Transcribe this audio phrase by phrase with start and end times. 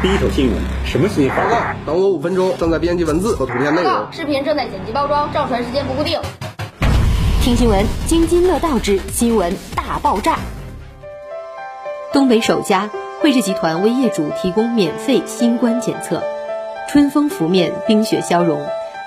[0.00, 0.56] 第一手新闻，
[0.86, 1.36] 什么新闻？
[1.36, 4.06] 报告，等我五分钟，正在编辑文字和图片内容。
[4.12, 6.20] 视频正在剪辑包装，上传时间不固定。
[7.42, 10.38] 听新闻，津津乐道之新闻大爆炸。
[12.12, 12.88] 东北首家
[13.20, 16.22] 汇智集团为业主提供免费新冠检测。
[16.88, 18.64] 春风拂面，冰雪消融，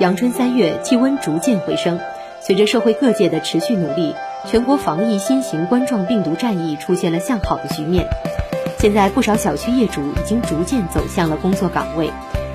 [0.00, 1.98] 阳春三月，气温逐渐回升。
[2.42, 4.14] 随着社会各界的持续努力，
[4.46, 8.06] 全国防疫新型冠状病毒战役出现了向好的局面。
[8.78, 12.10] 现在不少小区业主已经逐渐走向了工作岗位。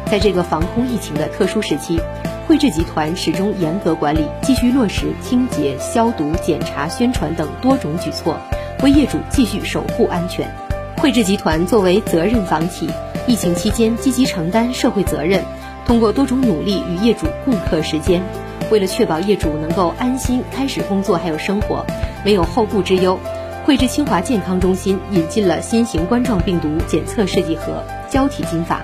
[0.10, 2.00] 在这个防控疫情的特殊时期，
[2.48, 8.38] 汇智集团始终严格管理，继续落实清洁、消毒、检查、宣传等多种举措，
[8.82, 10.50] 为业主继续守护安全。
[10.98, 12.90] 汇智集团作为责任房企，
[13.28, 15.44] 疫情期间积极承担社会责任，
[15.86, 18.24] 通过多种努力与业主共克时艰。
[18.72, 21.86] 为了确保业主能够安心开始工作还有生活，
[22.26, 23.20] 没有后顾之忧。
[23.70, 28.82] 汇智清华健康中心引进了新型冠状病毒检测试剂盒、胶体金法，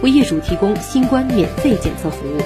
[0.00, 2.40] 为业主提供新冠免费检测服务。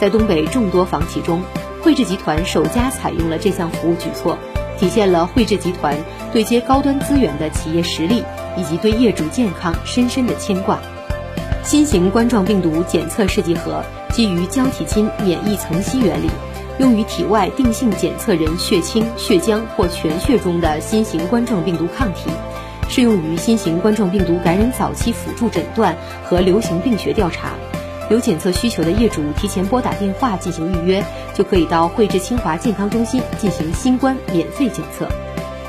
[0.00, 1.42] 在东北众多房企中，
[1.82, 4.38] 汇智集团首家采用了这项服务举措，
[4.78, 5.94] 体现了汇智集团
[6.32, 8.24] 对接高端资源的企业实力
[8.56, 10.80] 以及对业主健康深深的牵挂。
[11.62, 16.30] 新型冠状病毒检测试剂盒基于胶体金免疫层析原理。
[16.78, 22.30] 用于体外定性检测人血清、血浆或全血中的新型冠状病毒抗体，
[22.88, 27.52] 适用于新型冠状病毒感染早期辅助诊断和流行病学调查。
[28.08, 35.08] 有检测需求的业主提前拨打电话进行预约，就可以到汇智清华健康中心进行新冠免费检测。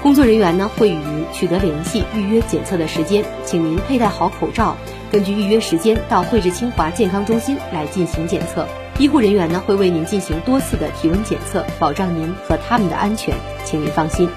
[0.03, 4.75] 工作人员呢会与您取得联系，预约检测的时间，请您佩戴好口罩，
[5.11, 8.67] 根据预约时间到汇智清华健康中心来进行检测。
[8.99, 14.27] 医护人员呢会为您进行多次的体温检测，保障您和他们的安全，请您放心。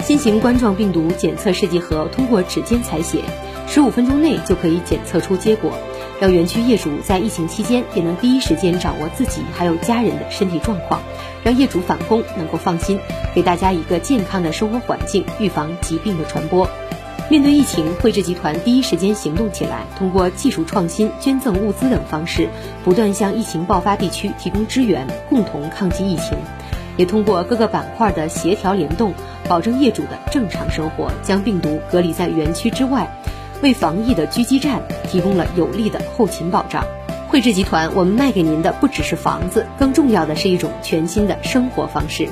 [0.00, 3.22] 新型冠状病毒检测试剂盒通过指尖采血，
[3.68, 5.70] 十五分钟内就可以检测出结果，
[6.20, 11.00] 让园区业主在疫情期间也能第一时间掌握自己还有家人的身体状况，
[11.44, 12.98] 让业主返工能够放心，
[13.32, 16.68] 给大家一个健康的生活环境，预防疾病的传播。
[17.32, 22.46] 面对疫情，汇智集团第一时间行动起来，通过技术创新、捐赠物资等方式，
[22.84, 26.36] 不断向疫情爆发地区提供支援，共同抗击疫情。
[26.98, 29.14] 也通过各个板块的协调联动，
[29.48, 33.10] 保证业主的正常生活，将病毒隔离在园区之外，
[33.62, 36.84] 为防疫的狙击战提供了有力的后勤保障。
[37.28, 42.28] 汇智集团，我们卖给您的不只是房子，更重要的是一种全新的生活方式。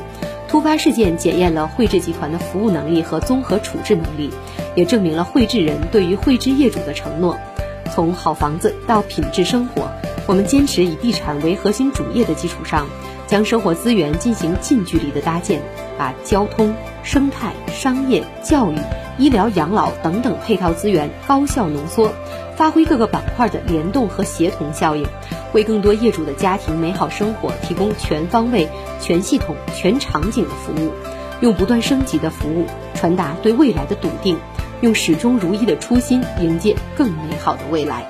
[0.50, 4.30] 突发事件检验了汇智集团的服务能力和综合处置能力，
[4.74, 7.38] 也证明了汇智人对于汇智业主的承诺。
[7.94, 9.88] 从好房子到品质生活，
[10.26, 12.88] 我们坚持以地产为核心主业的基础上，
[13.30, 15.62] 将生活资源进行近距离的搭建，
[15.96, 16.74] 把交通、
[17.04, 18.76] 生态、商业、教育、
[19.18, 22.12] 医疗、养老等等配套资源高效浓缩。
[22.56, 25.06] 发挥各个板块的联动和协同效应，
[25.52, 28.68] 为更多业主的家庭美好生活提供全方位、
[29.00, 30.90] 全系统、全场景的服务。
[31.40, 34.36] 用不断升级的服务传达对未来的笃定，
[34.80, 38.04] 用始终如一的初心迎接更美好的未来。